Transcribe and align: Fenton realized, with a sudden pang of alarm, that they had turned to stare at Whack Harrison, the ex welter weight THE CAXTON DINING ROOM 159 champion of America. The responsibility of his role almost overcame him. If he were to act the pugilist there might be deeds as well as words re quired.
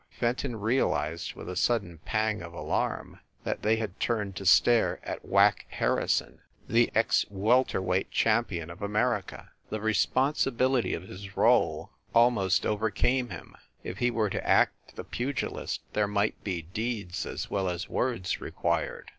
Fenton 0.09 0.55
realized, 0.55 1.35
with 1.35 1.47
a 1.47 1.55
sudden 1.55 1.99
pang 2.05 2.41
of 2.41 2.53
alarm, 2.55 3.19
that 3.43 3.61
they 3.61 3.75
had 3.75 3.99
turned 3.99 4.35
to 4.35 4.47
stare 4.47 4.99
at 5.03 5.23
Whack 5.23 5.67
Harrison, 5.69 6.39
the 6.67 6.89
ex 6.95 7.23
welter 7.29 7.79
weight 7.83 8.09
THE 8.09 8.15
CAXTON 8.15 8.45
DINING 8.49 8.67
ROOM 8.69 8.79
159 8.79 9.21
champion 9.21 9.45
of 9.45 9.45
America. 9.45 9.51
The 9.69 9.79
responsibility 9.79 10.95
of 10.95 11.03
his 11.03 11.37
role 11.37 11.91
almost 12.15 12.65
overcame 12.65 13.29
him. 13.29 13.55
If 13.83 13.99
he 13.99 14.09
were 14.09 14.31
to 14.31 14.43
act 14.49 14.95
the 14.95 15.03
pugilist 15.03 15.81
there 15.93 16.07
might 16.07 16.43
be 16.43 16.63
deeds 16.63 17.27
as 17.27 17.51
well 17.51 17.69
as 17.69 17.87
words 17.87 18.41
re 18.41 18.49
quired. 18.49 19.09